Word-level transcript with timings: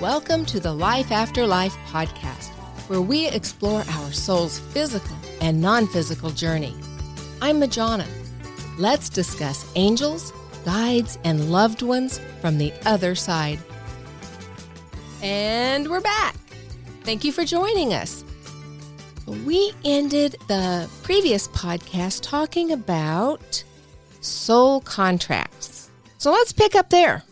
Welcome 0.00 0.44
to 0.46 0.60
the 0.60 0.72
Life 0.72 1.10
After 1.10 1.44
Life 1.44 1.76
podcast, 1.88 2.50
where 2.88 3.00
we 3.00 3.26
explore 3.26 3.82
our 3.90 4.12
soul's 4.12 4.60
physical 4.60 5.16
and 5.40 5.60
non 5.60 5.88
physical 5.88 6.30
journey. 6.30 6.76
I'm 7.42 7.60
Majona. 7.60 8.06
Let's 8.78 9.08
discuss 9.08 9.68
angels, 9.74 10.32
guides, 10.64 11.18
and 11.24 11.50
loved 11.50 11.82
ones 11.82 12.20
from 12.40 12.58
the 12.58 12.72
other 12.86 13.16
side. 13.16 13.58
And 15.20 15.90
we're 15.90 16.00
back. 16.00 16.36
Thank 17.02 17.24
you 17.24 17.32
for 17.32 17.44
joining 17.44 17.92
us. 17.92 18.24
We 19.26 19.72
ended 19.84 20.36
the 20.46 20.88
previous 21.02 21.48
podcast 21.48 22.20
talking 22.22 22.70
about 22.70 23.64
soul 24.20 24.80
contracts. 24.80 25.90
So 26.18 26.30
let's 26.30 26.52
pick 26.52 26.76
up 26.76 26.88
there. 26.90 27.24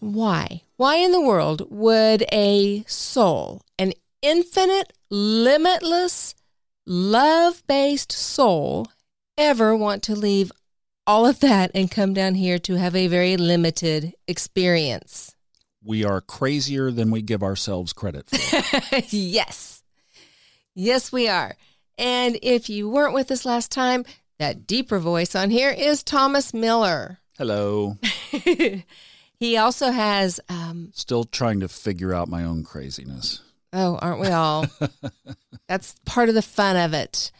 Why? 0.00 0.62
Why 0.76 0.96
in 0.96 1.12
the 1.12 1.20
world 1.20 1.66
would 1.70 2.24
a 2.32 2.84
soul, 2.86 3.62
an 3.78 3.92
infinite, 4.22 4.92
limitless, 5.10 6.34
love 6.86 7.62
based 7.66 8.12
soul, 8.12 8.86
ever 9.36 9.76
want 9.76 10.02
to 10.04 10.14
leave 10.14 10.52
all 11.06 11.26
of 11.26 11.40
that 11.40 11.70
and 11.74 11.90
come 11.90 12.14
down 12.14 12.34
here 12.34 12.58
to 12.60 12.74
have 12.74 12.94
a 12.94 13.08
very 13.08 13.36
limited 13.36 14.14
experience? 14.26 15.34
We 15.82 16.04
are 16.04 16.20
crazier 16.20 16.90
than 16.90 17.10
we 17.10 17.22
give 17.22 17.42
ourselves 17.42 17.92
credit 17.92 18.28
for. 18.28 18.96
yes. 19.08 19.82
Yes, 20.74 21.10
we 21.10 21.28
are. 21.28 21.56
And 21.96 22.38
if 22.42 22.68
you 22.68 22.88
weren't 22.88 23.14
with 23.14 23.30
us 23.30 23.44
last 23.44 23.72
time, 23.72 24.04
that 24.38 24.66
deeper 24.66 25.00
voice 25.00 25.34
on 25.34 25.50
here 25.50 25.70
is 25.70 26.04
Thomas 26.04 26.54
Miller. 26.54 27.18
Hello. 27.36 27.98
he 29.38 29.56
also 29.56 29.90
has. 29.90 30.40
Um, 30.48 30.90
Still 30.94 31.24
trying 31.24 31.60
to 31.60 31.68
figure 31.68 32.14
out 32.14 32.28
my 32.28 32.44
own 32.44 32.64
craziness. 32.64 33.40
Oh, 33.72 33.96
aren't 33.96 34.20
we 34.20 34.28
all? 34.28 34.66
That's 35.68 35.94
part 36.04 36.28
of 36.28 36.34
the 36.34 36.42
fun 36.42 36.76
of 36.76 36.94
it. 36.94 37.30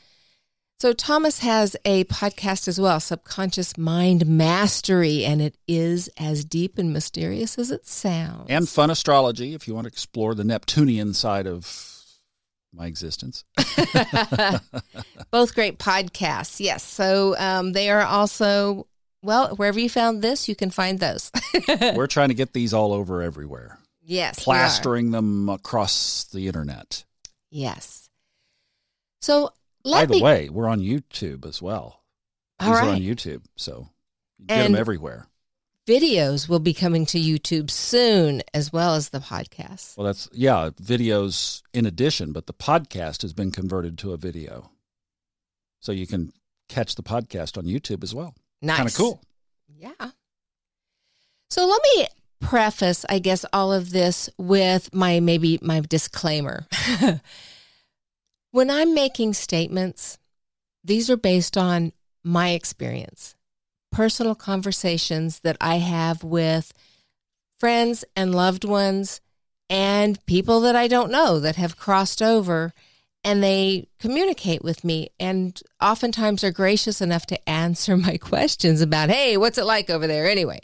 So, 0.80 0.92
Thomas 0.92 1.40
has 1.40 1.74
a 1.84 2.04
podcast 2.04 2.68
as 2.68 2.80
well, 2.80 3.00
Subconscious 3.00 3.76
Mind 3.76 4.26
Mastery, 4.26 5.24
and 5.24 5.42
it 5.42 5.56
is 5.66 6.08
as 6.16 6.44
deep 6.44 6.78
and 6.78 6.92
mysterious 6.92 7.58
as 7.58 7.72
it 7.72 7.84
sounds. 7.84 8.46
And 8.48 8.68
fun 8.68 8.88
astrology 8.88 9.54
if 9.54 9.66
you 9.66 9.74
want 9.74 9.86
to 9.86 9.92
explore 9.92 10.36
the 10.36 10.44
Neptunian 10.44 11.14
side 11.14 11.48
of 11.48 12.04
my 12.72 12.86
existence. 12.86 13.44
Both 15.32 15.56
great 15.56 15.80
podcasts, 15.80 16.60
yes. 16.60 16.84
So, 16.84 17.36
um, 17.38 17.72
they 17.72 17.90
are 17.90 18.02
also, 18.02 18.86
well, 19.22 19.54
wherever 19.56 19.78
you 19.78 19.88
found 19.90 20.22
this, 20.22 20.48
you 20.48 20.54
can 20.56 20.70
find 20.70 20.98
those. 21.00 21.30
We're 21.94 22.06
trying 22.06 22.28
to 22.28 22.34
get 22.34 22.52
these 22.52 22.72
all 22.72 22.92
over 22.92 23.22
everywhere, 23.22 23.78
yes. 24.02 24.42
plastering 24.42 25.10
them 25.10 25.48
across 25.48 26.24
the 26.24 26.46
internet. 26.46 27.04
Yes. 27.50 28.08
So, 29.20 29.50
By 29.84 30.04
the 30.06 30.14
me. 30.14 30.22
way, 30.22 30.48
we're 30.48 30.68
on 30.68 30.80
YouTube 30.80 31.46
as 31.46 31.60
well. 31.60 32.02
all 32.60 32.68
These 32.70 32.78
are 32.78 32.88
on 32.88 33.00
YouTube, 33.00 33.42
so 33.56 33.88
you 34.38 34.46
get 34.46 34.58
And- 34.58 34.74
them 34.74 34.80
everywhere. 34.80 35.26
videos 35.86 36.48
will 36.48 36.58
be 36.60 36.74
coming 36.74 37.04
to 37.06 37.18
YouTube 37.18 37.70
soon, 37.70 38.42
as 38.54 38.72
well 38.72 38.94
as 38.94 39.08
the 39.08 39.18
podcast. 39.20 39.96
Well, 39.96 40.06
that's 40.06 40.28
yeah, 40.32 40.70
videos 40.80 41.62
in 41.72 41.86
addition, 41.86 42.32
but 42.32 42.46
the 42.46 42.52
podcast 42.52 43.22
has 43.22 43.32
been 43.32 43.50
converted 43.50 43.96
to 43.98 44.12
a 44.12 44.16
video, 44.16 44.70
so 45.80 45.90
you 45.92 46.06
can 46.06 46.32
catch 46.68 46.94
the 46.94 47.02
podcast 47.02 47.56
on 47.58 47.64
YouTube 47.64 48.02
as 48.04 48.14
well. 48.14 48.34
Nice. 48.60 48.76
Kind 48.76 48.88
of 48.88 48.94
cool. 48.94 49.20
Yeah. 49.68 50.10
So 51.50 51.66
let 51.66 51.80
me 51.96 52.06
preface, 52.40 53.04
I 53.08 53.18
guess, 53.18 53.44
all 53.52 53.72
of 53.72 53.90
this 53.90 54.28
with 54.38 54.94
my 54.94 55.20
maybe 55.20 55.58
my 55.62 55.80
disclaimer. 55.80 56.66
when 58.50 58.70
I'm 58.70 58.94
making 58.94 59.34
statements, 59.34 60.18
these 60.84 61.10
are 61.10 61.16
based 61.16 61.56
on 61.56 61.92
my 62.22 62.50
experience, 62.50 63.34
personal 63.90 64.34
conversations 64.34 65.40
that 65.40 65.56
I 65.60 65.76
have 65.76 66.22
with 66.24 66.72
friends 67.58 68.04
and 68.14 68.34
loved 68.34 68.64
ones 68.64 69.20
and 69.70 70.24
people 70.26 70.60
that 70.60 70.76
I 70.76 70.88
don't 70.88 71.10
know 71.10 71.38
that 71.40 71.56
have 71.56 71.76
crossed 71.76 72.22
over 72.22 72.72
and 73.28 73.44
they 73.44 73.86
communicate 73.98 74.64
with 74.64 74.84
me 74.84 75.10
and 75.20 75.60
oftentimes 75.82 76.42
are 76.42 76.50
gracious 76.50 77.02
enough 77.02 77.26
to 77.26 77.48
answer 77.48 77.94
my 77.94 78.16
questions 78.20 78.80
about, 78.80 79.10
hey, 79.10 79.36
what's 79.36 79.58
it 79.58 79.66
like 79.66 79.90
over 79.90 80.06
there 80.06 80.26
anyway? 80.26 80.60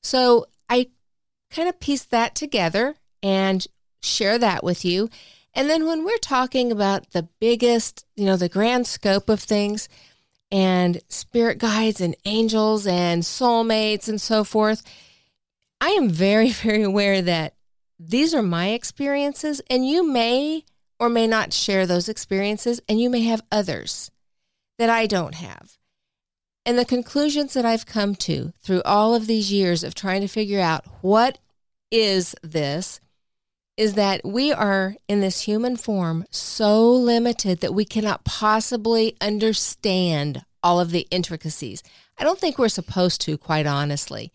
So 0.00 0.46
I 0.68 0.86
kind 1.50 1.68
of 1.68 1.80
piece 1.80 2.04
that 2.04 2.36
together 2.36 2.94
and 3.24 3.66
share 4.02 4.38
that 4.38 4.62
with 4.62 4.84
you. 4.84 5.10
And 5.52 5.68
then 5.68 5.84
when 5.84 6.04
we're 6.04 6.16
talking 6.18 6.70
about 6.70 7.10
the 7.10 7.28
biggest, 7.40 8.06
you 8.14 8.24
know, 8.24 8.36
the 8.36 8.48
grand 8.48 8.86
scope 8.86 9.28
of 9.28 9.40
things 9.40 9.88
and 10.52 11.00
spirit 11.08 11.58
guides 11.58 12.00
and 12.00 12.14
angels 12.24 12.86
and 12.86 13.24
soulmates 13.24 14.08
and 14.08 14.20
so 14.20 14.44
forth, 14.44 14.84
I 15.80 15.88
am 15.88 16.08
very, 16.08 16.50
very 16.52 16.84
aware 16.84 17.20
that 17.20 17.54
these 17.98 18.32
are 18.32 18.42
my 18.42 18.68
experiences 18.68 19.60
and 19.68 19.84
you 19.84 20.08
may 20.08 20.62
or 21.00 21.08
may 21.08 21.26
not 21.26 21.52
share 21.52 21.86
those 21.86 22.08
experiences 22.08 22.80
and 22.88 23.00
you 23.00 23.10
may 23.10 23.22
have 23.22 23.42
others 23.50 24.10
that 24.78 24.90
I 24.90 25.06
don't 25.06 25.34
have. 25.34 25.78
And 26.66 26.78
the 26.78 26.84
conclusions 26.84 27.54
that 27.54 27.64
I've 27.64 27.86
come 27.86 28.14
to 28.16 28.52
through 28.62 28.82
all 28.84 29.14
of 29.14 29.26
these 29.26 29.50
years 29.50 29.82
of 29.82 29.94
trying 29.94 30.20
to 30.20 30.28
figure 30.28 30.60
out 30.60 30.84
what 31.00 31.38
is 31.90 32.36
this 32.42 33.00
is 33.78 33.94
that 33.94 34.20
we 34.24 34.52
are 34.52 34.94
in 35.08 35.22
this 35.22 35.40
human 35.40 35.74
form 35.74 36.26
so 36.30 36.92
limited 36.92 37.60
that 37.60 37.72
we 37.72 37.86
cannot 37.86 38.24
possibly 38.24 39.16
understand 39.22 40.44
all 40.62 40.78
of 40.78 40.90
the 40.90 41.08
intricacies. 41.10 41.82
I 42.18 42.24
don't 42.24 42.38
think 42.38 42.58
we're 42.58 42.68
supposed 42.68 43.22
to, 43.22 43.38
quite 43.38 43.66
honestly. 43.66 44.32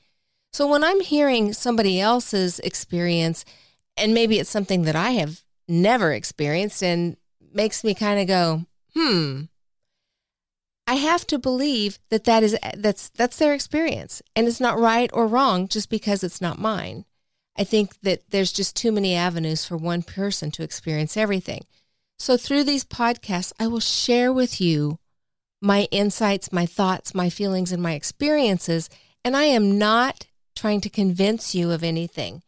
So 0.51 0.67
when 0.67 0.83
I'm 0.83 1.01
hearing 1.01 1.53
somebody 1.53 2.01
else's 2.01 2.59
experience, 2.59 3.45
and 3.95 4.15
maybe 4.15 4.39
it's 4.39 4.49
something 4.49 4.81
that 4.83 4.95
I 4.95 5.11
have 5.11 5.44
never 5.67 6.11
experienced 6.11 6.83
and 6.83 7.17
makes 7.53 7.83
me 7.83 7.93
kind 7.93 8.19
of 8.19 8.27
go, 8.27 8.65
hmm, 8.93 9.43
I 10.87 10.95
have 10.95 11.25
to 11.27 11.39
believe 11.39 11.97
that 12.09 12.25
that 12.25 12.43
is 12.43 12.57
that's 12.77 13.09
that's 13.09 13.37
their 13.37 13.53
experience 13.53 14.21
and 14.35 14.47
it's 14.47 14.59
not 14.59 14.77
right 14.77 15.09
or 15.13 15.25
wrong 15.25 15.67
just 15.67 15.89
because 15.89 16.23
it's 16.23 16.41
not 16.41 16.59
mine. 16.59 17.05
I 17.57 17.63
think 17.63 17.99
that 18.01 18.29
there's 18.29 18.51
just 18.51 18.75
too 18.75 18.91
many 18.91 19.15
avenues 19.15 19.65
for 19.65 19.77
one 19.77 20.03
person 20.03 20.51
to 20.51 20.63
experience 20.63 21.17
everything. 21.17 21.65
So 22.19 22.37
through 22.37 22.65
these 22.65 22.83
podcasts, 22.83 23.53
I 23.59 23.67
will 23.67 23.79
share 23.79 24.31
with 24.31 24.61
you 24.61 24.99
my 25.61 25.87
insights, 25.91 26.51
my 26.51 26.65
thoughts, 26.65 27.15
my 27.15 27.29
feelings 27.29 27.71
and 27.71 27.81
my 27.81 27.93
experiences, 27.93 28.89
and 29.23 29.35
I 29.35 29.45
am 29.45 29.77
not 29.77 30.27
trying 30.55 30.81
to 30.81 30.89
convince 30.89 31.55
you 31.55 31.71
of 31.71 31.83
anything. 31.83 32.43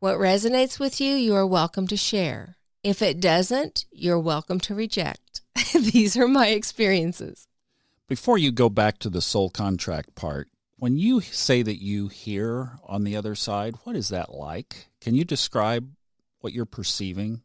What 0.00 0.16
resonates 0.16 0.80
with 0.80 0.98
you, 0.98 1.14
you 1.14 1.34
are 1.34 1.46
welcome 1.46 1.86
to 1.88 1.96
share. 1.96 2.56
If 2.82 3.02
it 3.02 3.20
doesn't, 3.20 3.84
you're 3.92 4.18
welcome 4.18 4.58
to 4.60 4.74
reject. 4.74 5.42
These 5.74 6.16
are 6.16 6.26
my 6.26 6.46
experiences. 6.46 7.46
Before 8.08 8.38
you 8.38 8.50
go 8.50 8.70
back 8.70 8.98
to 9.00 9.10
the 9.10 9.20
soul 9.20 9.50
contract 9.50 10.14
part, 10.14 10.48
when 10.78 10.96
you 10.96 11.20
say 11.20 11.60
that 11.60 11.82
you 11.82 12.08
hear 12.08 12.78
on 12.86 13.04
the 13.04 13.14
other 13.14 13.34
side, 13.34 13.74
what 13.84 13.94
is 13.94 14.08
that 14.08 14.32
like? 14.32 14.88
Can 15.02 15.14
you 15.14 15.22
describe 15.22 15.90
what 16.40 16.54
you're 16.54 16.64
perceiving? 16.64 17.42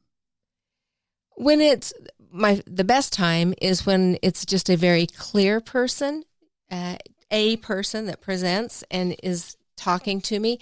When 1.35 1.59
it's 1.59 1.91
my 2.31 2.63
the 2.65 2.85
best 2.85 3.11
time 3.11 3.53
is 3.61 3.85
when 3.85 4.17
it's 4.21 4.45
just 4.45 4.69
a 4.69 4.77
very 4.77 5.07
clear 5.07 5.59
person, 5.59 6.23
uh, 6.71 6.95
a 7.29 7.57
person 7.57 8.05
that 8.05 8.21
presents 8.21 8.81
and 8.89 9.13
is 9.21 9.57
talking 9.75 10.21
to 10.21 10.39
me. 10.39 10.59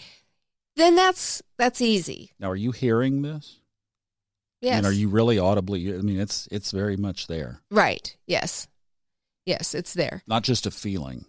Then 0.76 0.96
that's 0.96 1.42
that's 1.58 1.82
easy. 1.82 2.32
Now, 2.40 2.50
are 2.50 2.56
you 2.56 2.72
hearing 2.72 3.22
this? 3.22 3.60
Yes. 4.62 4.78
And 4.78 4.86
are 4.86 4.94
you 4.94 5.10
really 5.10 5.38
audibly? 5.38 5.94
I 5.94 5.98
mean, 5.98 6.20
it's 6.20 6.48
it's 6.52 6.72
very 6.72 6.98
much 6.98 7.28
there, 7.28 7.62
right? 7.70 8.16
Yes. 8.28 8.68
Yes, 9.46 9.76
it's 9.76 9.94
there. 9.94 10.24
not 10.26 10.44
just 10.44 10.66
a 10.66 10.72
feeling. 10.72 11.26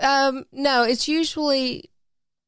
Um, 0.00 0.46
no, 0.50 0.82
it's 0.82 1.08
usually, 1.08 1.90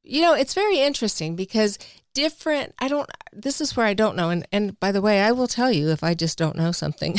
you 0.02 0.22
know, 0.22 0.32
it's 0.32 0.54
very 0.54 0.80
interesting 0.80 1.36
because 1.36 1.78
different. 2.14 2.74
I 2.78 2.88
don't. 2.88 3.08
This 3.32 3.60
is 3.60 3.76
where 3.76 3.86
I 3.86 3.94
don't 3.94 4.16
know. 4.16 4.30
And 4.30 4.48
and 4.50 4.80
by 4.80 4.90
the 4.90 5.02
way, 5.02 5.20
I 5.20 5.32
will 5.32 5.46
tell 5.46 5.70
you 5.70 5.90
if 5.90 6.02
I 6.02 6.14
just 6.14 6.38
don't 6.38 6.56
know 6.56 6.72
something. 6.72 7.16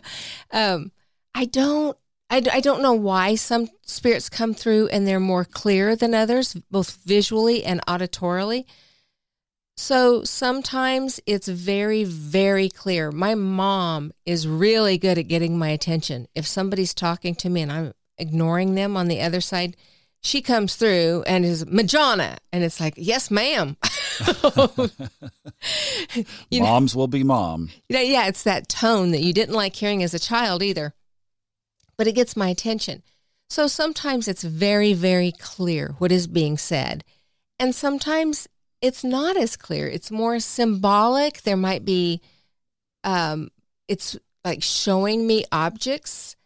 um, 0.52 0.92
I 1.34 1.44
don't. 1.44 1.98
I, 2.28 2.42
I 2.52 2.60
don't 2.60 2.82
know 2.82 2.92
why 2.92 3.36
some 3.36 3.68
spirits 3.82 4.28
come 4.28 4.52
through 4.52 4.88
and 4.88 5.06
they're 5.06 5.20
more 5.20 5.44
clear 5.44 5.94
than 5.94 6.14
others, 6.14 6.54
both 6.70 6.98
visually 7.04 7.64
and 7.64 7.84
auditorily. 7.86 8.64
So 9.76 10.24
sometimes 10.24 11.20
it's 11.26 11.48
very, 11.48 12.02
very 12.04 12.68
clear. 12.68 13.12
My 13.12 13.34
mom 13.34 14.12
is 14.24 14.48
really 14.48 14.96
good 14.96 15.18
at 15.18 15.28
getting 15.28 15.58
my 15.58 15.68
attention. 15.68 16.28
If 16.34 16.46
somebody's 16.46 16.94
talking 16.94 17.34
to 17.36 17.50
me 17.50 17.62
and 17.62 17.70
I'm 17.70 17.92
ignoring 18.16 18.74
them 18.74 18.96
on 18.96 19.08
the 19.08 19.20
other 19.20 19.42
side, 19.42 19.76
she 20.22 20.42
comes 20.42 20.74
through 20.76 21.24
and 21.26 21.44
is 21.44 21.64
Majona, 21.66 22.38
and 22.52 22.64
it's 22.64 22.80
like, 22.80 22.94
yes, 22.96 23.30
ma'am. 23.30 23.76
Moms 26.50 26.94
know, 26.94 26.98
will 26.98 27.06
be 27.06 27.22
mom. 27.22 27.68
You 27.88 27.96
know, 27.96 28.02
yeah, 28.02 28.26
it's 28.26 28.42
that 28.42 28.68
tone 28.68 29.12
that 29.12 29.22
you 29.22 29.32
didn't 29.32 29.54
like 29.54 29.76
hearing 29.76 30.02
as 30.02 30.14
a 30.14 30.18
child 30.18 30.62
either, 30.62 30.94
but 31.98 32.06
it 32.06 32.12
gets 32.12 32.36
my 32.36 32.48
attention. 32.48 33.02
So 33.48 33.66
sometimes 33.66 34.28
it's 34.28 34.42
very, 34.42 34.92
very 34.92 35.32
clear 35.32 35.94
what 35.98 36.12
is 36.12 36.26
being 36.26 36.58
said, 36.58 37.04
and 37.58 37.74
sometimes 37.74 38.48
it's 38.82 39.04
not 39.04 39.36
as 39.36 39.56
clear. 39.56 39.88
It's 39.88 40.10
more 40.10 40.38
symbolic. 40.40 41.42
There 41.42 41.56
might 41.56 41.84
be, 41.84 42.20
um, 43.04 43.50
it's 43.88 44.16
like 44.44 44.62
showing 44.62 45.26
me 45.26 45.44
objects. 45.50 46.36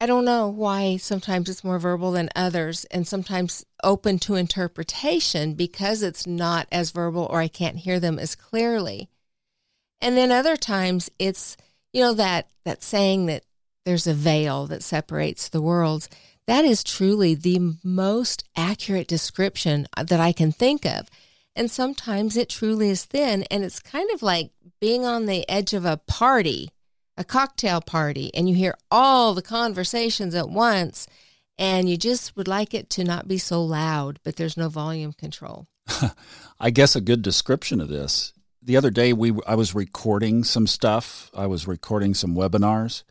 I 0.00 0.06
don't 0.06 0.24
know 0.24 0.48
why 0.48 0.96
sometimes 0.96 1.48
it's 1.48 1.62
more 1.62 1.78
verbal 1.78 2.12
than 2.12 2.28
others 2.34 2.84
and 2.86 3.06
sometimes 3.06 3.64
open 3.84 4.18
to 4.20 4.34
interpretation 4.34 5.54
because 5.54 6.02
it's 6.02 6.26
not 6.26 6.66
as 6.72 6.90
verbal 6.90 7.26
or 7.30 7.40
I 7.40 7.48
can't 7.48 7.76
hear 7.76 8.00
them 8.00 8.18
as 8.18 8.34
clearly. 8.34 9.08
And 10.00 10.16
then 10.16 10.32
other 10.32 10.56
times 10.56 11.10
it's, 11.18 11.56
you 11.92 12.00
know, 12.00 12.14
that, 12.14 12.48
that 12.64 12.82
saying 12.82 13.26
that 13.26 13.44
there's 13.84 14.06
a 14.06 14.14
veil 14.14 14.66
that 14.66 14.82
separates 14.82 15.48
the 15.48 15.62
worlds. 15.62 16.08
That 16.46 16.64
is 16.64 16.84
truly 16.84 17.34
the 17.34 17.76
most 17.84 18.44
accurate 18.56 19.08
description 19.08 19.86
uh, 19.96 20.04
that 20.04 20.20
I 20.20 20.32
can 20.32 20.52
think 20.52 20.84
of. 20.84 21.08
And 21.54 21.70
sometimes 21.70 22.36
it 22.36 22.48
truly 22.48 22.90
is 22.90 23.04
thin. 23.04 23.44
And 23.44 23.64
it's 23.64 23.80
kind 23.80 24.10
of 24.12 24.22
like 24.22 24.50
being 24.80 25.04
on 25.04 25.26
the 25.26 25.48
edge 25.48 25.74
of 25.74 25.84
a 25.84 25.98
party, 25.98 26.70
a 27.16 27.24
cocktail 27.24 27.80
party, 27.80 28.34
and 28.34 28.48
you 28.48 28.54
hear 28.54 28.76
all 28.90 29.34
the 29.34 29.42
conversations 29.42 30.34
at 30.34 30.48
once. 30.48 31.06
And 31.58 31.88
you 31.88 31.96
just 31.96 32.36
would 32.36 32.48
like 32.48 32.74
it 32.74 32.88
to 32.90 33.04
not 33.04 33.28
be 33.28 33.38
so 33.38 33.62
loud, 33.62 34.18
but 34.24 34.36
there's 34.36 34.56
no 34.56 34.68
volume 34.68 35.12
control. 35.12 35.66
I 36.60 36.70
guess 36.70 36.96
a 36.96 37.00
good 37.00 37.22
description 37.22 37.80
of 37.80 37.88
this. 37.88 38.32
The 38.62 38.76
other 38.76 38.90
day, 38.90 39.12
we 39.12 39.32
I 39.46 39.56
was 39.56 39.74
recording 39.74 40.44
some 40.44 40.66
stuff. 40.66 41.30
I 41.34 41.46
was 41.46 41.66
recording 41.66 42.14
some 42.14 42.34
webinars, 42.34 43.02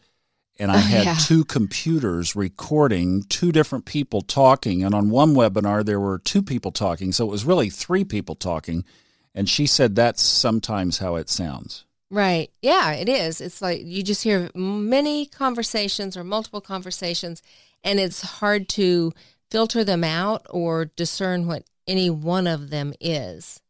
and 0.61 0.71
I 0.71 0.75
oh, 0.75 0.79
had 0.79 1.05
yeah. 1.05 1.15
two 1.15 1.43
computers 1.43 2.35
recording 2.35 3.23
two 3.23 3.51
different 3.51 3.85
people 3.85 4.21
talking. 4.21 4.83
And 4.83 4.93
on 4.93 5.09
one 5.09 5.33
webinar, 5.33 5.83
there 5.83 5.99
were 5.99 6.19
two 6.19 6.43
people 6.43 6.71
talking. 6.71 7.11
So 7.11 7.25
it 7.25 7.31
was 7.31 7.45
really 7.45 7.69
three 7.69 8.03
people 8.03 8.35
talking. 8.35 8.85
And 9.33 9.49
she 9.49 9.65
said 9.65 9.95
that's 9.95 10.21
sometimes 10.21 10.99
how 10.99 11.15
it 11.15 11.29
sounds. 11.29 11.85
Right. 12.11 12.51
Yeah, 12.61 12.91
it 12.91 13.09
is. 13.09 13.41
It's 13.41 13.61
like 13.61 13.81
you 13.83 14.03
just 14.03 14.23
hear 14.23 14.51
many 14.53 15.25
conversations 15.25 16.17
or 16.17 16.25
multiple 16.25 16.59
conversations, 16.59 17.41
and 17.85 18.01
it's 18.01 18.21
hard 18.21 18.67
to 18.69 19.13
filter 19.49 19.85
them 19.85 20.03
out 20.03 20.45
or 20.49 20.85
discern 20.85 21.47
what 21.47 21.63
any 21.87 22.09
one 22.09 22.47
of 22.47 22.69
them 22.69 22.93
is 22.99 23.61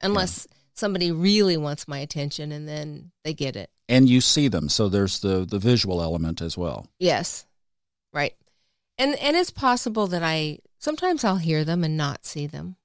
unless 0.00 0.46
yeah. 0.50 0.56
Somebody 0.74 1.10
really 1.10 1.56
wants 1.56 1.88
my 1.88 1.98
attention 1.98 2.52
and 2.52 2.68
then 2.68 3.12
they 3.24 3.32
get 3.32 3.56
it. 3.56 3.70
And 3.88 4.08
you 4.08 4.20
see 4.20 4.48
them 4.48 4.68
so 4.68 4.88
there's 4.88 5.20
the 5.20 5.44
the 5.44 5.58
visual 5.58 6.02
element 6.02 6.42
as 6.42 6.58
well. 6.58 6.88
Yes. 6.98 7.46
Right. 8.12 8.34
And 8.98 9.14
and 9.16 9.36
it's 9.36 9.50
possible 9.50 10.06
that 10.08 10.22
i 10.22 10.58
sometimes 10.78 11.24
i'll 11.24 11.36
hear 11.36 11.64
them 11.64 11.84
and 11.84 11.96
not 11.96 12.24
see 12.24 12.46
them. 12.46 12.76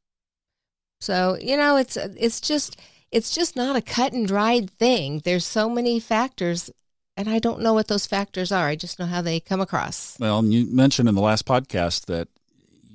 So 1.01 1.37
you 1.41 1.57
know 1.57 1.77
it's 1.77 1.97
it's 1.97 2.39
just 2.39 2.79
it's 3.11 3.33
just 3.33 3.55
not 3.55 3.75
a 3.75 3.81
cut 3.81 4.13
and 4.13 4.27
dried 4.27 4.69
thing. 4.69 5.21
There's 5.23 5.45
so 5.45 5.69
many 5.69 5.99
factors 5.99 6.69
and 7.17 7.27
i 7.27 7.37
don't 7.39 7.59
know 7.61 7.73
what 7.73 7.87
those 7.87 8.05
factors 8.05 8.51
are. 8.51 8.67
I 8.67 8.75
just 8.75 8.99
know 8.99 9.05
how 9.05 9.21
they 9.21 9.39
come 9.39 9.61
across. 9.61 10.17
Well 10.19 10.43
you 10.45 10.65
mentioned 10.73 11.09
in 11.09 11.15
the 11.15 11.21
last 11.21 11.45
podcast 11.45 12.05
that 12.05 12.27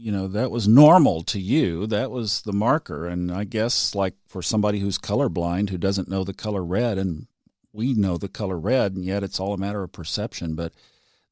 you 0.04 0.12
know 0.12 0.26
that 0.26 0.50
was 0.50 0.68
normal 0.68 1.22
to 1.22 1.40
you 1.40 1.86
that 1.86 2.10
was 2.10 2.42
the 2.42 2.52
marker 2.52 3.06
and 3.06 3.32
i 3.32 3.42
guess 3.42 3.94
like 3.94 4.14
for 4.26 4.42
somebody 4.42 4.80
who's 4.80 4.98
colorblind 4.98 5.70
who 5.70 5.78
doesn't 5.78 6.08
know 6.08 6.24
the 6.24 6.34
color 6.34 6.62
red 6.62 6.98
and 6.98 7.26
we 7.74 7.92
know 7.92 8.16
the 8.16 8.28
color 8.28 8.58
red, 8.58 8.94
and 8.94 9.04
yet 9.04 9.22
it's 9.22 9.40
all 9.40 9.52
a 9.52 9.58
matter 9.58 9.82
of 9.82 9.92
perception. 9.92 10.54
But 10.54 10.72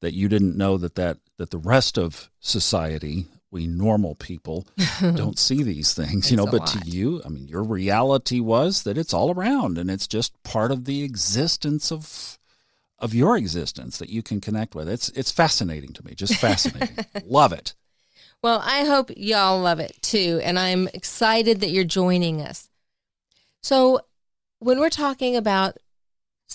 that 0.01 0.13
you 0.13 0.29
didn't 0.29 0.59
know 0.59 0.77
that 0.77 0.97
that 0.97 1.19
that 1.39 1.51
the 1.51 1.59
rest 1.59 1.97
of 1.97 2.29
society, 2.41 3.27
we 3.51 3.67
normal 3.67 4.17
people, 4.17 4.67
don't 5.01 5.39
see 5.39 5.63
these 5.63 5.95
things. 5.95 6.31
you 6.31 6.37
know, 6.37 6.47
but 6.47 6.61
lot. 6.61 6.69
to 6.69 6.81
you, 6.85 7.23
I 7.25 7.29
mean, 7.29 7.47
your 7.47 7.63
reality 7.63 8.41
was 8.41 8.83
that 8.83 8.99
it's 8.99 9.15
all 9.15 9.33
around, 9.33 9.79
and 9.79 9.91
it's 9.91 10.09
just 10.09 10.43
part 10.43 10.73
of 10.73 10.85
the 10.85 11.05
existence 11.05 11.91
of 11.91 12.39
of 12.99 13.15
your 13.15 13.37
existence 13.37 13.99
that 13.99 14.11
you 14.11 14.23
can 14.23 14.41
connect 14.41 14.75
with. 14.75 14.89
It's 14.89 15.09
it's 15.11 15.31
fascinating 15.31 15.93
to 15.95 16.05
me, 16.05 16.15
just 16.15 16.35
fascinating. 16.37 17.07
Love 17.25 17.53
it. 17.53 17.75
Well, 18.43 18.61
I 18.65 18.85
hope 18.85 19.11
y'all 19.17 19.61
love 19.61 19.79
it 19.81 19.97
too, 20.03 20.41
and 20.43 20.59
I'm 20.59 20.89
excited 20.89 21.61
that 21.61 21.71
you're 21.71 21.85
joining 21.85 22.41
us. 22.41 22.69
So, 23.63 24.01
when 24.59 24.81
we're 24.81 24.91
talking 24.91 25.37
about 25.37 25.77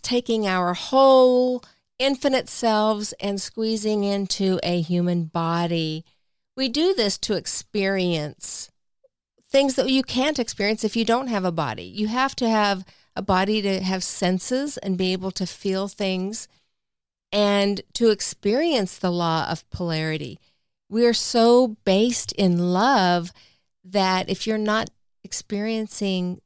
taking 0.01 0.47
our 0.47 0.73
whole 0.73 1.63
infinite 1.99 2.47
selves 2.47 3.13
and 3.19 3.41
squeezing 3.41 4.03
into 4.03 4.59
a 4.63 4.81
human 4.81 5.25
body. 5.25 6.05
We 6.55 6.69
do 6.69 6.93
this 6.93 7.17
to 7.19 7.33
experience 7.33 8.71
things 9.49 9.75
that 9.75 9.89
you 9.89 10.03
can't 10.03 10.39
experience 10.39 10.83
if 10.83 10.95
you 10.95 11.05
don't 11.05 11.27
have 11.27 11.45
a 11.45 11.51
body. 11.51 11.83
You 11.83 12.07
have 12.07 12.35
to 12.37 12.49
have 12.49 12.85
a 13.15 13.21
body 13.21 13.61
to 13.61 13.81
have 13.81 14.03
senses 14.03 14.77
and 14.77 14.97
be 14.97 15.13
able 15.13 15.31
to 15.31 15.45
feel 15.45 15.87
things 15.87 16.47
and 17.31 17.81
to 17.93 18.09
experience 18.09 18.97
the 18.97 19.11
law 19.11 19.49
of 19.49 19.67
polarity. 19.69 20.39
We 20.89 21.05
are 21.05 21.13
so 21.13 21.77
based 21.83 22.31
in 22.33 22.71
love 22.71 23.31
that 23.83 24.29
if 24.29 24.47
you're 24.47 24.57
not 24.57 24.89
experiencing 25.23 26.41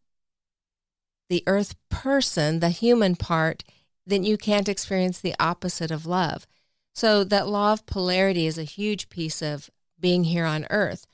the 1.29 1.43
earth 1.47 1.75
person, 1.89 2.59
the 2.59 2.69
human 2.69 3.15
part, 3.15 3.63
then 4.05 4.23
you 4.23 4.37
can't 4.37 4.67
experience 4.67 5.19
the 5.19 5.35
opposite 5.39 5.91
of 5.91 6.05
love. 6.05 6.47
So 6.93 7.23
that 7.23 7.47
law 7.47 7.73
of 7.73 7.85
polarity 7.85 8.47
is 8.47 8.57
a 8.57 8.63
huge 8.63 9.09
piece 9.09 9.41
of 9.41 9.69
being 9.99 10.25
here 10.25 10.45
on 10.45 10.67
earth. 10.69 11.05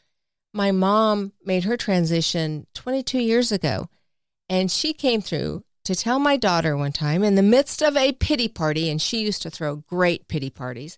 My 0.53 0.71
mom 0.71 1.33
made 1.45 1.65
her 1.65 1.77
transition 1.77 2.65
22 2.73 3.19
years 3.19 3.51
ago, 3.51 3.89
and 4.49 4.71
she 4.71 4.93
came 4.93 5.21
through 5.21 5.63
to 5.83 5.95
tell 5.95 6.19
my 6.19 6.35
daughter 6.35 6.75
one 6.75 6.93
time 6.93 7.23
in 7.23 7.35
the 7.35 7.43
midst 7.43 7.83
of 7.83 7.95
a 7.95 8.13
pity 8.13 8.47
party, 8.47 8.89
and 8.89 9.01
she 9.01 9.21
used 9.21 9.41
to 9.43 9.49
throw 9.49 9.75
great 9.75 10.27
pity 10.27 10.49
parties. 10.49 10.97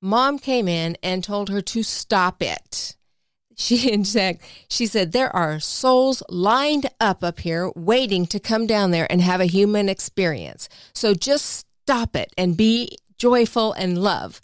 Mom 0.00 0.38
came 0.38 0.66
in 0.66 0.96
and 1.02 1.22
told 1.22 1.50
her 1.50 1.60
to 1.60 1.82
stop 1.82 2.42
it. 2.42 2.96
She 3.60 3.90
in 3.92 4.04
fact 4.04 4.42
she 4.68 4.86
said 4.86 5.12
there 5.12 5.34
are 5.34 5.60
souls 5.60 6.22
lined 6.28 6.88
up 6.98 7.22
up 7.22 7.40
here 7.40 7.70
waiting 7.76 8.26
to 8.26 8.40
come 8.40 8.66
down 8.66 8.90
there 8.90 9.06
and 9.10 9.20
have 9.20 9.40
a 9.40 9.46
human 9.46 9.88
experience. 9.88 10.68
So 10.94 11.14
just 11.14 11.66
stop 11.84 12.16
it 12.16 12.32
and 12.38 12.56
be 12.56 12.96
joyful 13.18 13.72
and 13.74 14.02
love. 14.02 14.40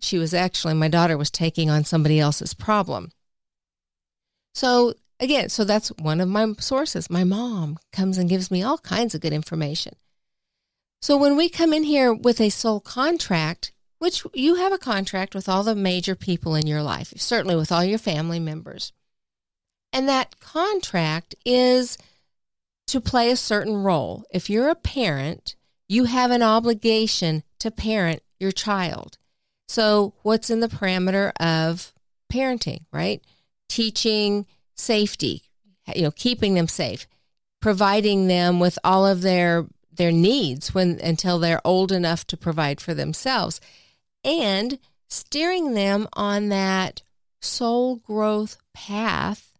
She 0.00 0.18
was 0.18 0.32
actually 0.32 0.74
my 0.74 0.88
daughter 0.88 1.18
was 1.18 1.30
taking 1.30 1.68
on 1.68 1.84
somebody 1.84 2.18
else's 2.18 2.54
problem. 2.54 3.12
So 4.54 4.94
again 5.20 5.50
so 5.50 5.64
that's 5.64 5.88
one 5.98 6.20
of 6.20 6.28
my 6.28 6.54
sources. 6.58 7.10
My 7.10 7.24
mom 7.24 7.78
comes 7.92 8.16
and 8.16 8.30
gives 8.30 8.50
me 8.50 8.62
all 8.62 8.78
kinds 8.78 9.14
of 9.14 9.20
good 9.20 9.34
information. 9.34 9.94
So 11.02 11.16
when 11.16 11.36
we 11.36 11.48
come 11.48 11.72
in 11.72 11.82
here 11.82 12.12
with 12.12 12.40
a 12.40 12.50
soul 12.50 12.80
contract 12.80 13.72
which 14.00 14.24
you 14.32 14.56
have 14.56 14.72
a 14.72 14.78
contract 14.78 15.34
with 15.34 15.48
all 15.48 15.62
the 15.62 15.74
major 15.74 16.16
people 16.16 16.54
in 16.54 16.66
your 16.66 16.82
life, 16.82 17.12
certainly 17.16 17.54
with 17.54 17.70
all 17.70 17.84
your 17.84 17.98
family 17.98 18.40
members. 18.40 18.92
And 19.92 20.08
that 20.08 20.40
contract 20.40 21.34
is 21.44 21.98
to 22.86 23.00
play 23.00 23.30
a 23.30 23.36
certain 23.36 23.76
role. 23.76 24.24
If 24.32 24.48
you're 24.48 24.70
a 24.70 24.74
parent, 24.74 25.54
you 25.86 26.04
have 26.04 26.30
an 26.30 26.42
obligation 26.42 27.42
to 27.58 27.70
parent 27.70 28.22
your 28.38 28.52
child. 28.52 29.18
So, 29.68 30.14
what's 30.22 30.48
in 30.48 30.60
the 30.60 30.68
parameter 30.68 31.32
of 31.38 31.92
parenting, 32.32 32.86
right? 32.90 33.22
Teaching 33.68 34.46
safety, 34.74 35.42
you 35.94 36.02
know, 36.02 36.10
keeping 36.10 36.54
them 36.54 36.68
safe, 36.68 37.06
providing 37.60 38.28
them 38.28 38.60
with 38.60 38.78
all 38.82 39.06
of 39.06 39.20
their 39.20 39.66
their 39.92 40.10
needs 40.10 40.72
when 40.72 40.98
until 41.00 41.38
they're 41.38 41.60
old 41.66 41.92
enough 41.92 42.26
to 42.28 42.36
provide 42.36 42.80
for 42.80 42.94
themselves 42.94 43.60
and 44.24 44.78
steering 45.08 45.74
them 45.74 46.08
on 46.12 46.48
that 46.48 47.02
soul 47.40 47.96
growth 47.96 48.56
path. 48.74 49.58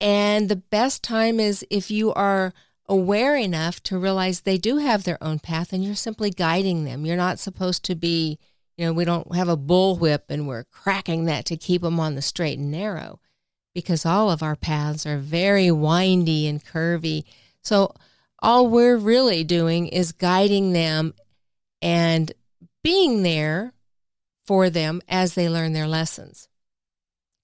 And 0.00 0.48
the 0.48 0.56
best 0.56 1.02
time 1.02 1.38
is 1.40 1.64
if 1.70 1.90
you 1.90 2.12
are 2.14 2.52
aware 2.88 3.36
enough 3.36 3.82
to 3.84 3.98
realize 3.98 4.40
they 4.40 4.58
do 4.58 4.78
have 4.78 5.04
their 5.04 5.22
own 5.22 5.38
path 5.38 5.72
and 5.72 5.84
you're 5.84 5.94
simply 5.94 6.30
guiding 6.30 6.84
them. 6.84 7.06
You're 7.06 7.16
not 7.16 7.38
supposed 7.38 7.84
to 7.84 7.94
be, 7.94 8.38
you 8.76 8.84
know, 8.84 8.92
we 8.92 9.04
don't 9.04 9.34
have 9.34 9.48
a 9.48 9.56
bullwhip 9.56 10.22
and 10.28 10.46
we're 10.46 10.64
cracking 10.64 11.24
that 11.26 11.46
to 11.46 11.56
keep 11.56 11.82
them 11.82 12.00
on 12.00 12.14
the 12.14 12.22
straight 12.22 12.58
and 12.58 12.70
narrow 12.70 13.20
because 13.74 14.04
all 14.04 14.30
of 14.30 14.42
our 14.42 14.56
paths 14.56 15.06
are 15.06 15.18
very 15.18 15.70
windy 15.70 16.46
and 16.46 16.64
curvy. 16.64 17.24
So 17.62 17.94
all 18.40 18.66
we're 18.66 18.98
really 18.98 19.44
doing 19.44 19.86
is 19.86 20.12
guiding 20.12 20.72
them 20.72 21.14
and 21.80 22.32
being 22.82 23.22
there 23.22 23.72
for 24.44 24.70
them 24.70 25.00
as 25.08 25.34
they 25.34 25.48
learn 25.48 25.72
their 25.72 25.88
lessons. 25.88 26.48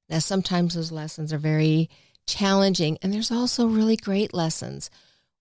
Now, 0.08 0.18
sometimes 0.18 0.74
those 0.74 0.92
lessons 0.92 1.32
are 1.32 1.38
very 1.38 1.90
challenging, 2.26 2.98
and 3.02 3.12
there's 3.12 3.30
also 3.30 3.66
really 3.66 3.96
great 3.96 4.32
lessons. 4.34 4.90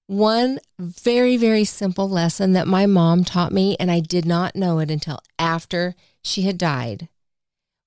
One 0.07 0.59
very, 0.79 1.35
very 1.37 1.63
simple 1.63 2.09
lesson 2.09 2.53
that 2.53 2.67
my 2.67 2.85
mom 2.85 3.23
taught 3.23 3.51
me, 3.51 3.75
and 3.79 3.91
I 3.91 3.99
did 3.99 4.25
not 4.25 4.55
know 4.55 4.79
it 4.79 4.91
until 4.91 5.19
after 5.39 5.95
she 6.23 6.43
had 6.43 6.57
died, 6.57 7.09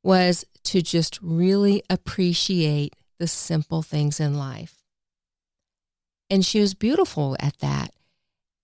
was 0.03 0.45
to 0.65 0.83
just 0.83 1.19
really 1.23 1.83
appreciate 1.89 2.95
the 3.19 3.27
simple 3.27 3.83
things 3.83 4.21
in 4.21 4.37
life. 4.37 4.77
And 6.29 6.45
she 6.45 6.61
was 6.61 6.75
beautiful 6.75 7.37
at 7.41 7.59
that. 7.59 7.93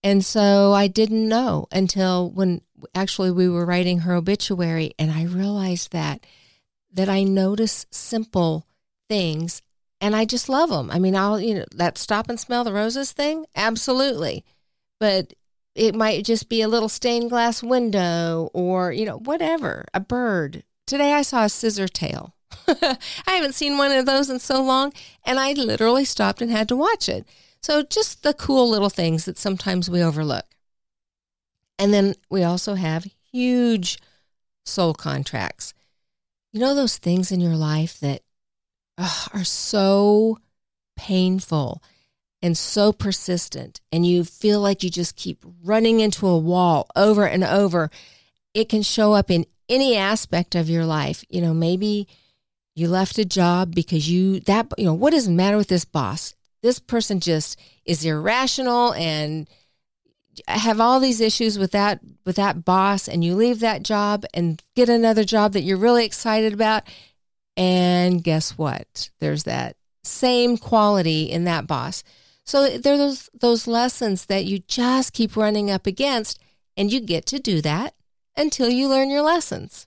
And 0.07 0.25
so 0.25 0.73
I 0.73 0.87
didn't 0.87 1.29
know 1.29 1.67
until 1.73 2.31
when 2.31 2.61
actually 2.95 3.33
we 3.33 3.49
were 3.49 3.67
writing 3.67 3.99
her 4.01 4.15
obituary 4.15 4.93
and 5.01 5.11
I 5.11 5.25
realized 5.25 5.91
that 5.91 6.25
that 6.93 7.09
I 7.09 7.25
notice 7.25 7.87
simple 7.91 8.69
things 9.09 9.63
and 10.01 10.15
I 10.15 10.25
just 10.25 10.49
love 10.49 10.71
them. 10.71 10.93
I 10.93 11.01
mean, 11.01 11.17
I'll, 11.17 11.41
you 11.41 11.55
know, 11.55 11.65
that 11.75 11.99
stop 11.99 12.29
and 12.29 12.39
smell 12.39 12.63
the 12.63 12.73
roses 12.73 13.11
thing, 13.11 13.47
absolutely. 13.57 14.45
But 15.01 15.35
it 15.75 15.97
might 15.97 16.25
just 16.25 16.49
be 16.49 16.63
a 16.63 16.69
little 16.69 16.89
stained 16.89 17.31
glass 17.31 17.61
window 17.61 18.49
or, 18.55 18.93
you 18.93 19.07
know, 19.07 19.19
whatever, 19.19 19.87
a 19.93 19.99
bird. 19.99 20.63
Today 20.87 21.15
I 21.15 21.23
saw 21.23 21.47
a 21.47 21.49
scissor 21.49 21.89
tail. 21.89 22.33
I 22.69 22.97
haven't 23.27 23.57
seen 23.57 23.77
one 23.77 23.91
of 23.91 24.07
those 24.07 24.31
in 24.31 24.39
so 24.39 24.63
long, 24.63 24.93
and 25.25 25.41
I 25.41 25.55
literally 25.55 26.05
stopped 26.05 26.41
and 26.41 26.53
had 26.53 26.69
to 26.69 26.77
watch 26.77 27.09
it. 27.09 27.27
So 27.63 27.83
just 27.83 28.23
the 28.23 28.35
cool 28.35 28.69
little 28.69 28.91
things 28.91 29.25
that 29.25 29.39
sometimes 29.39 29.91
we 29.91 30.03
overlook. 30.03 30.45
And 31.79 31.93
then 31.93 32.15
we 32.31 32.43
also 32.43 32.75
have 32.75 33.07
huge 33.33 33.99
soul 34.65 34.95
contracts. 34.95 35.75
You 36.53 36.61
know 36.61 36.75
those 36.75 36.97
things 36.99 37.31
in 37.31 37.41
your 37.41 37.57
life 37.57 38.01
that 38.01 38.23
are 38.99 39.45
so 39.45 40.39
painful 40.97 41.83
and 42.43 42.57
so 42.57 42.93
persistent, 42.93 43.81
and 43.91 44.07
you 44.07 44.23
feel 44.23 44.61
like 44.61 44.83
you 44.83 44.91
just 44.91 45.17
keep 45.17 45.45
running 45.65 46.01
into 46.01 46.27
a 46.27 46.39
wall 46.39 46.87
over 46.95 47.27
and 47.27 47.43
over. 47.43 47.91
It 48.55 48.69
can 48.69 48.83
show 48.83 49.15
up 49.15 49.31
in 49.31 49.47
any 49.69 49.97
aspect 49.97 50.55
of 50.55 50.71
your 50.71 50.87
life. 50.87 51.25
You 51.29 51.41
know, 51.41 51.53
maybe 51.53 52.07
you 52.75 52.89
left 52.89 53.19
a 53.19 53.25
job 53.25 53.75
because 53.75 54.09
you, 54.09 54.41
that, 54.41 54.73
you 54.79 54.85
know, 54.85 54.95
what 54.95 55.11
does 55.11 55.29
matter 55.29 55.57
with 55.57 55.69
this 55.69 55.85
boss? 55.85 56.35
This 56.67 56.79
person 56.79 57.21
just 57.21 57.59
is 57.85 58.05
irrational 58.05 58.93
and 58.95 59.49
have 60.49 60.81
all 60.81 61.01
these 61.01 61.21
issues 61.21 61.59
with 61.59 61.71
that 61.71 62.01
with 62.27 62.37
that 62.37 62.65
boss 62.65 63.09
and 63.09 63.25
you 63.25 63.35
leave 63.35 63.61
that 63.61 63.83
job 63.83 64.25
and 64.35 64.63
get 64.75 64.89
another 64.89 65.25
job 65.25 65.53
that 65.53 65.63
you're 65.63 65.79
really 65.79 66.05
excited 66.05 66.53
about 66.53 66.83
and 67.57 68.23
guess 68.23 68.59
what? 68.59 69.11
There's 69.19 69.45
that 69.45 69.77
same 70.05 70.57
quality 70.57 71.25
in 71.25 71.45
that 71.45 71.67
boss. 71.67 72.05
So 72.45 72.79
there 72.79 72.95
are 72.95 72.99
those 72.99 73.31
those 73.35 73.67
lessons 73.67 74.27
that 74.27 74.45
you 74.45 74.61
just 74.61 75.13
keep 75.13 75.37
running 75.37 75.71
up 75.71 75.87
against, 75.87 76.39
and 76.77 76.93
you 76.93 77.01
get 77.01 77.27
to 77.27 77.39
do 77.39 77.61
that 77.63 77.95
until 78.37 78.69
you 78.69 78.89
learn 78.89 79.11
your 79.11 79.23
lessons. 79.23 79.87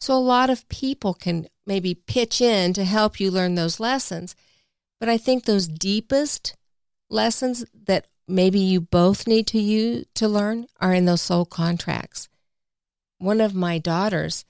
So 0.00 0.14
a 0.14 0.18
lot 0.18 0.50
of 0.50 0.68
people 0.68 1.14
can 1.14 1.48
maybe 1.66 1.94
pitch 1.94 2.40
in 2.40 2.72
to 2.72 2.84
help 2.84 3.20
you 3.20 3.30
learn 3.30 3.54
those 3.54 3.78
lessons. 3.78 4.34
But 5.00 5.08
I 5.08 5.18
think 5.18 5.44
those 5.44 5.68
deepest 5.68 6.56
lessons 7.08 7.64
that 7.86 8.06
maybe 8.26 8.58
you 8.58 8.80
both 8.80 9.26
need 9.26 9.46
to 9.48 9.58
you 9.58 10.04
to 10.14 10.28
learn 10.28 10.66
are 10.80 10.94
in 10.94 11.06
those 11.06 11.22
soul 11.22 11.44
contracts. 11.44 12.28
One 13.18 13.40
of 13.40 13.54
my 13.54 13.78
daughters 13.78 14.44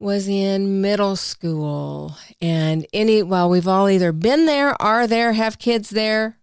was 0.00 0.28
in 0.28 0.80
middle 0.80 1.16
school 1.16 2.16
and 2.40 2.86
any 2.92 3.22
well 3.22 3.48
we've 3.48 3.68
all 3.68 3.88
either 3.88 4.12
been 4.12 4.44
there 4.44 4.80
are 4.82 5.06
there 5.06 5.32
have 5.32 5.58
kids 5.58 5.90
there 5.90 6.36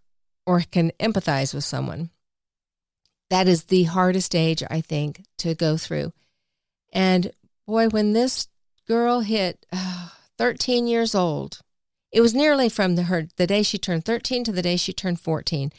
or 0.46 0.62
can 0.72 0.92
empathize 1.00 1.54
with 1.54 1.64
someone 1.64 2.10
that 3.30 3.48
is 3.48 3.66
the 3.66 3.84
hardest 3.84 4.34
age 4.34 4.64
i 4.72 4.82
think 4.82 5.24
to 5.38 5.54
go 5.54 5.78
through 5.78 6.12
and 6.94 7.32
boy 7.68 7.88
when 7.90 8.14
this 8.14 8.48
girl 8.88 9.20
hit 9.20 9.66
uh, 9.72 10.08
13 10.38 10.88
years 10.88 11.14
old 11.14 11.60
it 12.12 12.22
was 12.22 12.34
nearly 12.34 12.70
from 12.70 12.96
the 12.96 13.04
her 13.04 13.28
the 13.38 13.48
day 13.48 13.64
she 13.64 13.78
turned 13.78 14.06
13 14.06 14.44
to 14.44 14.52
the 14.52 14.62
day 14.62 14.76
she 14.76 14.94
turned 14.94 15.20
14 15.20 15.72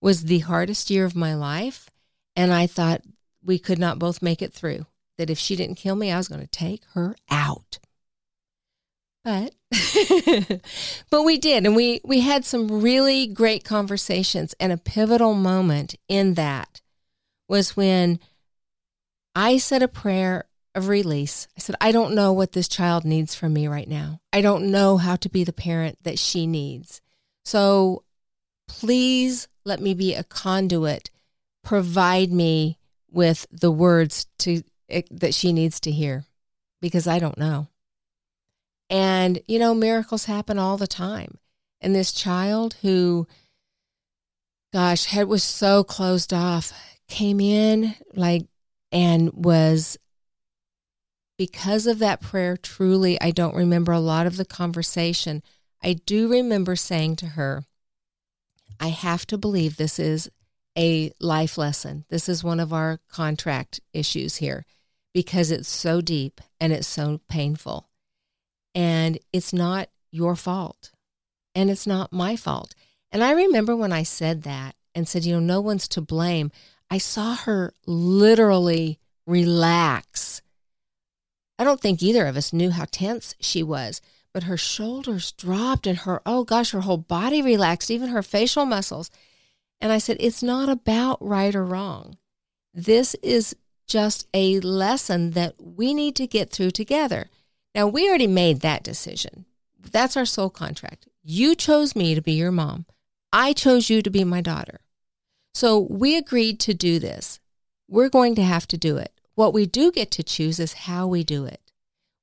was 0.00 0.24
the 0.24 0.40
hardest 0.40 0.90
year 0.90 1.04
of 1.04 1.16
my 1.16 1.34
life 1.34 1.90
and 2.36 2.52
i 2.52 2.66
thought 2.66 3.02
we 3.42 3.58
could 3.58 3.78
not 3.78 3.98
both 3.98 4.22
make 4.22 4.42
it 4.42 4.52
through 4.52 4.86
that 5.20 5.28
if 5.28 5.38
she 5.38 5.54
didn't 5.54 5.74
kill 5.74 5.96
me, 5.96 6.10
I 6.10 6.16
was 6.16 6.28
going 6.28 6.40
to 6.40 6.46
take 6.46 6.82
her 6.94 7.14
out. 7.30 7.78
But 9.22 9.52
but 11.10 11.22
we 11.24 11.36
did 11.36 11.66
and 11.66 11.76
we 11.76 12.00
we 12.02 12.20
had 12.20 12.46
some 12.46 12.80
really 12.80 13.26
great 13.26 13.62
conversations 13.62 14.54
and 14.58 14.72
a 14.72 14.78
pivotal 14.78 15.34
moment 15.34 15.94
in 16.08 16.34
that 16.34 16.80
was 17.46 17.76
when 17.76 18.18
I 19.34 19.58
said 19.58 19.82
a 19.82 19.88
prayer 19.88 20.46
of 20.74 20.88
release. 20.88 21.48
I 21.56 21.60
said, 21.60 21.76
I 21.80 21.92
don't 21.92 22.14
know 22.14 22.32
what 22.32 22.52
this 22.52 22.68
child 22.68 23.04
needs 23.04 23.34
from 23.34 23.52
me 23.52 23.66
right 23.66 23.88
now. 23.88 24.20
I 24.32 24.40
don't 24.40 24.70
know 24.70 24.96
how 24.96 25.16
to 25.16 25.28
be 25.28 25.44
the 25.44 25.52
parent 25.52 25.98
that 26.02 26.18
she 26.18 26.46
needs. 26.46 27.00
So 27.44 28.04
please 28.68 29.48
let 29.64 29.80
me 29.80 29.94
be 29.94 30.14
a 30.14 30.24
conduit. 30.24 31.10
Provide 31.62 32.30
me 32.30 32.78
with 33.10 33.46
the 33.50 33.70
words 33.70 34.26
to 34.38 34.62
it, 34.88 35.08
that 35.10 35.34
she 35.34 35.52
needs 35.52 35.80
to 35.80 35.90
hear 35.90 36.24
because 36.80 37.06
I 37.06 37.18
don't 37.18 37.38
know. 37.38 37.68
And, 38.88 39.40
you 39.46 39.58
know, 39.58 39.74
miracles 39.74 40.24
happen 40.24 40.58
all 40.58 40.76
the 40.76 40.86
time. 40.86 41.38
And 41.80 41.94
this 41.94 42.12
child 42.12 42.76
who, 42.82 43.26
gosh, 44.72 45.06
head 45.06 45.28
was 45.28 45.42
so 45.42 45.84
closed 45.84 46.32
off, 46.32 46.72
came 47.08 47.40
in 47.40 47.94
like, 48.14 48.46
and 48.92 49.32
was, 49.32 49.96
because 51.40 51.86
of 51.86 52.00
that 52.00 52.20
prayer, 52.20 52.54
truly, 52.54 53.18
I 53.18 53.30
don't 53.30 53.54
remember 53.54 53.92
a 53.92 53.98
lot 53.98 54.26
of 54.26 54.36
the 54.36 54.44
conversation. 54.44 55.42
I 55.82 55.94
do 55.94 56.30
remember 56.30 56.76
saying 56.76 57.16
to 57.16 57.28
her, 57.28 57.64
I 58.78 58.88
have 58.88 59.26
to 59.28 59.38
believe 59.38 59.78
this 59.78 59.98
is 59.98 60.30
a 60.76 61.12
life 61.18 61.56
lesson. 61.56 62.04
This 62.10 62.28
is 62.28 62.44
one 62.44 62.60
of 62.60 62.74
our 62.74 63.00
contract 63.08 63.80
issues 63.94 64.36
here 64.36 64.66
because 65.14 65.50
it's 65.50 65.70
so 65.70 66.02
deep 66.02 66.42
and 66.60 66.74
it's 66.74 66.86
so 66.86 67.22
painful. 67.26 67.88
And 68.74 69.18
it's 69.32 69.54
not 69.54 69.88
your 70.10 70.36
fault. 70.36 70.92
And 71.54 71.70
it's 71.70 71.86
not 71.86 72.12
my 72.12 72.36
fault. 72.36 72.74
And 73.10 73.24
I 73.24 73.32
remember 73.32 73.74
when 73.74 73.94
I 73.94 74.02
said 74.02 74.42
that 74.42 74.74
and 74.94 75.08
said, 75.08 75.24
you 75.24 75.32
know, 75.32 75.40
no 75.40 75.62
one's 75.62 75.88
to 75.88 76.02
blame, 76.02 76.52
I 76.90 76.98
saw 76.98 77.34
her 77.34 77.72
literally 77.86 78.98
relax. 79.26 80.42
I 81.60 81.64
don't 81.64 81.78
think 81.78 82.02
either 82.02 82.24
of 82.24 82.38
us 82.38 82.54
knew 82.54 82.70
how 82.70 82.86
tense 82.90 83.34
she 83.38 83.62
was, 83.62 84.00
but 84.32 84.44
her 84.44 84.56
shoulders 84.56 85.32
dropped 85.32 85.86
and 85.86 85.98
her, 85.98 86.22
oh 86.24 86.42
gosh, 86.42 86.70
her 86.70 86.80
whole 86.80 86.96
body 86.96 87.42
relaxed, 87.42 87.90
even 87.90 88.08
her 88.08 88.22
facial 88.22 88.64
muscles. 88.64 89.10
And 89.78 89.92
I 89.92 89.98
said, 89.98 90.16
it's 90.20 90.42
not 90.42 90.70
about 90.70 91.18
right 91.20 91.54
or 91.54 91.66
wrong. 91.66 92.16
This 92.72 93.14
is 93.16 93.54
just 93.86 94.26
a 94.32 94.58
lesson 94.60 95.32
that 95.32 95.54
we 95.58 95.92
need 95.92 96.16
to 96.16 96.26
get 96.26 96.48
through 96.48 96.70
together. 96.70 97.28
Now, 97.74 97.86
we 97.88 98.08
already 98.08 98.26
made 98.26 98.60
that 98.60 98.82
decision. 98.82 99.44
That's 99.78 100.16
our 100.16 100.24
soul 100.24 100.48
contract. 100.48 101.08
You 101.22 101.54
chose 101.54 101.94
me 101.94 102.14
to 102.14 102.22
be 102.22 102.32
your 102.32 102.52
mom. 102.52 102.86
I 103.34 103.52
chose 103.52 103.90
you 103.90 104.00
to 104.00 104.08
be 104.08 104.24
my 104.24 104.40
daughter. 104.40 104.80
So 105.52 105.78
we 105.78 106.16
agreed 106.16 106.58
to 106.60 106.72
do 106.72 106.98
this. 106.98 107.38
We're 107.86 108.08
going 108.08 108.34
to 108.36 108.44
have 108.44 108.66
to 108.68 108.78
do 108.78 108.96
it. 108.96 109.19
What 109.40 109.54
we 109.54 109.66
do 109.66 109.90
get 109.90 110.10
to 110.12 110.22
choose 110.22 110.60
is 110.60 110.72
how 110.72 111.06
we 111.06 111.24
do 111.24 111.44
it. 111.46 111.60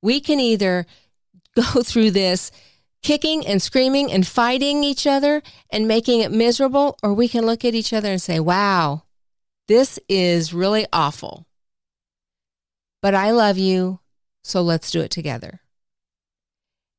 We 0.01 0.19
can 0.19 0.39
either 0.39 0.85
go 1.55 1.83
through 1.83 2.11
this 2.11 2.51
kicking 3.01 3.45
and 3.45 3.61
screaming 3.61 4.11
and 4.11 4.25
fighting 4.25 4.83
each 4.83 5.05
other 5.05 5.41
and 5.71 5.87
making 5.87 6.21
it 6.21 6.31
miserable, 6.31 6.97
or 7.03 7.13
we 7.13 7.27
can 7.27 7.45
look 7.45 7.65
at 7.65 7.75
each 7.75 7.93
other 7.93 8.11
and 8.11 8.21
say, 8.21 8.39
wow, 8.39 9.03
this 9.67 9.99
is 10.07 10.53
really 10.53 10.85
awful 10.93 11.47
but 13.01 13.15
I 13.15 13.31
love 13.31 13.57
you, 13.57 13.99
so 14.43 14.61
let's 14.61 14.91
do 14.91 15.01
it 15.01 15.11
together. 15.11 15.61